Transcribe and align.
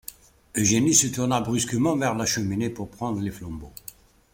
Eugénie 0.57 0.95
se 0.95 1.05
tourna 1.05 1.41
brusquement 1.41 1.95
vers 1.95 2.15
la 2.15 2.25
cheminée 2.25 2.71
pour 2.71 2.89
prendre 2.89 3.21
les 3.21 3.29
flambeaux. 3.29 3.71